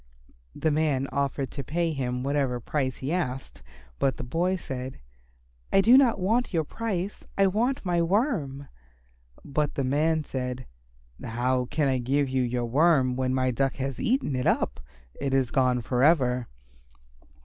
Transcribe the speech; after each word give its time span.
The 0.55 0.71
man 0.71 1.05
offered 1.11 1.51
to 1.51 1.63
pay 1.63 1.93
him 1.93 2.23
whatever 2.23 2.59
price 2.59 2.95
he 2.95 3.13
asked, 3.13 3.61
but 3.99 4.17
the 4.17 4.23
boy 4.23 4.55
said, 4.55 4.99
"I 5.71 5.81
do 5.81 5.95
not 5.95 6.19
want 6.19 6.51
your 6.51 6.63
price. 6.63 7.23
I 7.37 7.45
want 7.45 7.85
my 7.85 8.01
Worm." 8.01 8.67
But 9.45 9.75
the 9.75 9.83
man 9.83 10.23
said, 10.23 10.65
"How 11.23 11.65
can 11.65 11.87
I 11.87 11.99
give 11.99 12.27
you 12.29 12.41
your 12.41 12.65
Worm 12.65 13.15
when 13.15 13.35
my 13.35 13.51
Duck 13.51 13.75
has 13.75 13.99
eaten 13.99 14.35
it 14.35 14.47
up? 14.47 14.79
It 15.19 15.35
is 15.35 15.51
gone 15.51 15.83
for 15.83 16.01
ever." 16.03 16.47